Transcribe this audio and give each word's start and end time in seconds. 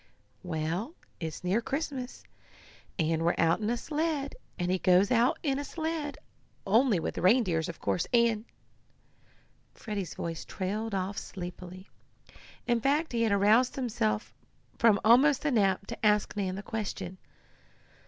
"Well, 0.41 0.95
it's 1.19 1.43
near 1.43 1.61
Christmas, 1.61 2.23
and 2.97 3.21
we're 3.21 3.35
out 3.37 3.59
in 3.59 3.69
a 3.69 3.77
sled, 3.77 4.35
and 4.57 4.71
he 4.71 4.79
goes 4.79 5.11
out 5.11 5.37
in 5.43 5.59
a 5.59 5.63
sled, 5.63 6.17
only 6.65 6.99
with 6.99 7.19
reindeers 7.19 7.69
of 7.69 7.79
course, 7.79 8.07
and" 8.11 8.45
Freddie's 9.75 10.15
voice 10.15 10.43
trailed 10.43 10.95
off 10.95 11.19
sleepily. 11.19 11.87
In 12.65 12.81
fact 12.81 13.11
he 13.13 13.21
had 13.21 13.31
aroused 13.31 13.75
himself 13.75 14.33
from 14.79 14.99
almost 15.05 15.45
a 15.45 15.51
nap 15.51 15.85
to 15.85 16.03
ask 16.03 16.35
Nan 16.35 16.55
the 16.55 16.63
question. 16.63 17.19